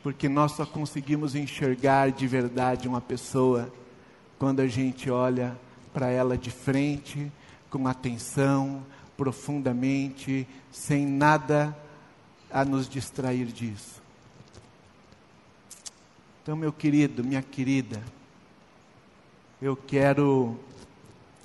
[0.02, 3.72] Porque nós só conseguimos enxergar de verdade uma pessoa
[4.38, 5.58] quando a gente olha
[5.92, 7.30] para ela de frente,
[7.70, 8.84] com atenção,
[9.16, 11.76] profundamente, sem nada
[12.50, 14.02] a nos distrair disso.
[16.42, 18.02] Então, meu querido, minha querida,
[19.62, 20.58] eu quero,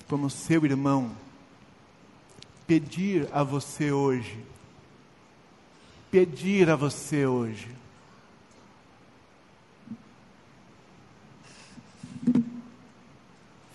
[0.07, 1.11] como seu irmão,
[2.65, 4.39] pedir a você hoje,
[6.09, 7.67] pedir a você hoje,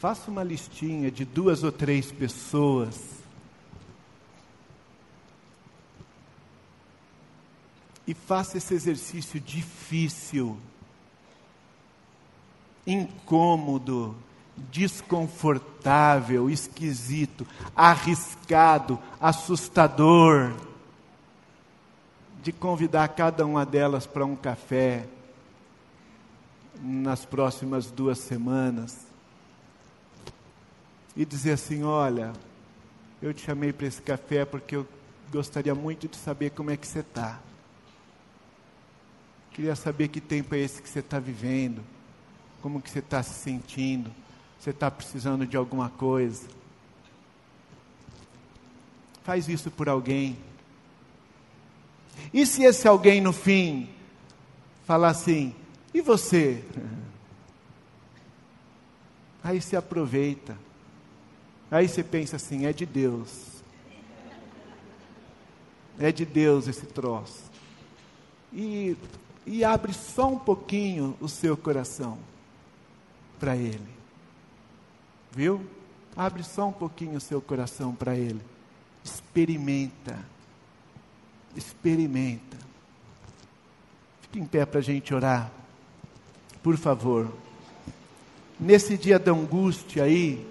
[0.00, 2.98] faça uma listinha de duas ou três pessoas.
[8.06, 10.58] E faça esse exercício difícil
[12.86, 14.16] incômodo,
[14.72, 17.46] desconfortável, esquisito,
[17.76, 20.54] arriscado, assustador,
[22.42, 25.06] de convidar cada uma delas para um café
[26.82, 29.09] nas próximas duas semanas
[31.20, 32.32] e dizer assim: Olha,
[33.20, 34.86] eu te chamei para esse café porque eu
[35.30, 37.38] gostaria muito de saber como é que você está.
[39.52, 41.82] Queria saber que tempo é esse que você está vivendo
[42.60, 44.10] como que você está se sentindo?
[44.58, 46.46] Você está precisando de alguma coisa?
[49.24, 50.36] Faz isso por alguém.
[52.32, 53.88] E se esse alguém no fim
[54.86, 55.54] falar assim,
[55.94, 56.62] e você?
[59.42, 60.56] Aí você aproveita.
[61.70, 63.62] Aí você pensa assim, é de Deus.
[65.98, 67.44] É de Deus esse troço.
[68.52, 68.96] E,
[69.46, 72.18] e abre só um pouquinho o seu coração
[73.38, 73.88] para Ele.
[75.30, 75.64] Viu?
[76.16, 78.40] Abre só um pouquinho o seu coração para Ele.
[79.04, 80.18] Experimenta.
[81.54, 82.58] Experimenta.
[84.22, 85.52] Fique em pé para a gente orar.
[86.62, 87.32] Por favor.
[88.58, 90.49] Nesse dia da angústia aí,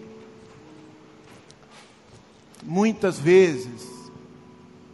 [2.63, 3.89] muitas vezes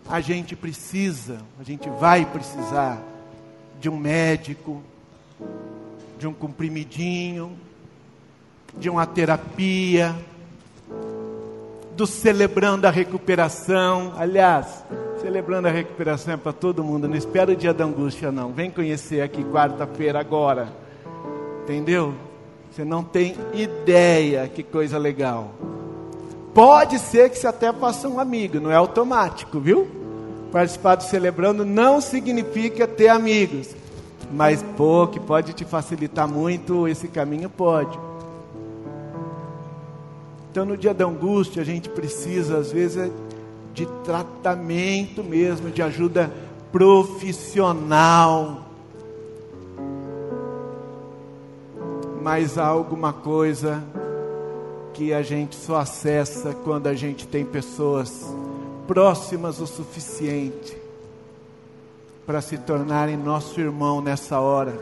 [0.08, 3.02] a gente precisa, a gente vai precisar
[3.80, 4.82] de um médico,
[6.18, 7.58] de um comprimidinho,
[8.78, 10.16] de uma terapia,
[11.96, 14.14] do celebrando a recuperação.
[14.18, 14.84] Aliás,
[15.22, 18.52] celebrando a recuperação é para todo mundo, não espera o dia da angústia, não.
[18.52, 20.68] Vem conhecer aqui quarta-feira agora.
[21.64, 22.14] Entendeu?
[22.72, 25.54] Você não tem ideia que coisa legal.
[26.56, 29.90] Pode ser que você até faça um amigo, não é automático, viu?
[30.54, 33.76] Participar do celebrando não significa ter amigos,
[34.32, 38.00] mas pô, que pode te facilitar muito esse caminho, pode.
[40.50, 43.12] Então, no dia da angústia, a gente precisa, às vezes,
[43.74, 46.32] de tratamento mesmo, de ajuda
[46.72, 48.62] profissional.
[52.22, 53.84] Mas há alguma coisa
[54.96, 58.34] que a gente só acessa quando a gente tem pessoas
[58.88, 60.78] próximas o suficiente
[62.26, 64.74] para se tornarem nosso irmão nessa hora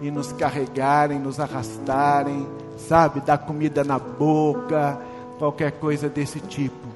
[0.00, 2.46] e nos carregarem, nos arrastarem,
[2.78, 5.00] sabe, dar comida na boca,
[5.36, 6.86] qualquer coisa desse tipo.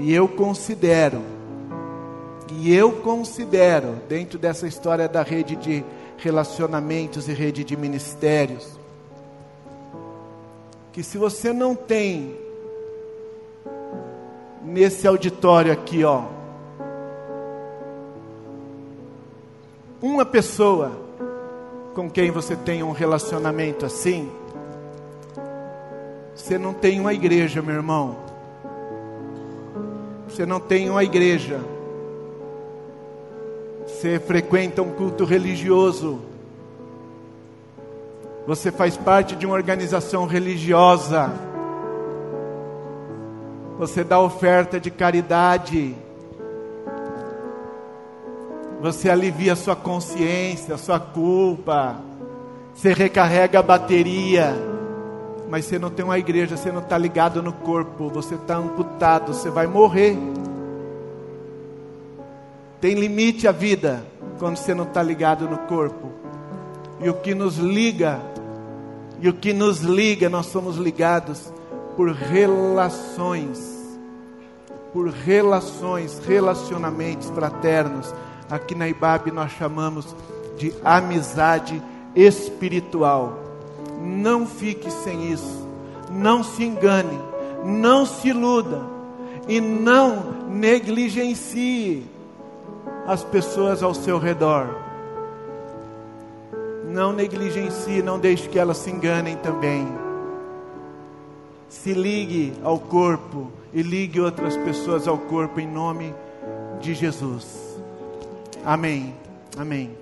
[0.00, 1.22] E eu considero,
[2.50, 5.84] e eu considero, dentro dessa história da rede de
[6.18, 8.81] relacionamentos e rede de ministérios,
[10.92, 12.36] que se você não tem
[14.62, 16.24] nesse auditório aqui, ó,
[20.00, 20.92] uma pessoa
[21.94, 24.30] com quem você tem um relacionamento assim,
[26.34, 28.16] você não tem uma igreja, meu irmão.
[30.28, 31.60] Você não tem uma igreja.
[33.86, 36.20] Você frequenta um culto religioso.
[38.46, 41.32] Você faz parte de uma organização religiosa.
[43.78, 45.94] Você dá oferta de caridade.
[48.80, 51.96] Você alivia sua consciência, sua culpa.
[52.74, 54.52] Você recarrega a bateria.
[55.48, 58.08] Mas você não tem uma igreja, você não está ligado no corpo.
[58.08, 60.18] Você está amputado, você vai morrer.
[62.80, 64.04] Tem limite a vida
[64.40, 66.10] quando você não está ligado no corpo.
[67.00, 68.20] E o que nos liga,
[69.22, 71.50] e o que nos liga, nós somos ligados
[71.96, 73.58] por relações,
[74.92, 78.12] por relações, relacionamentos fraternos
[78.50, 80.14] aqui na IBAB nós chamamos
[80.58, 81.82] de amizade
[82.14, 83.38] espiritual.
[84.02, 85.66] Não fique sem isso.
[86.10, 87.18] Não se engane,
[87.64, 88.82] não se iluda
[89.48, 92.06] e não negligencie
[93.06, 94.81] as pessoas ao seu redor.
[96.92, 99.88] Não negligencie, não deixe que elas se enganem também.
[101.66, 106.14] Se ligue ao corpo e ligue outras pessoas ao corpo em nome
[106.82, 107.80] de Jesus.
[108.62, 109.14] Amém.
[109.56, 110.01] Amém.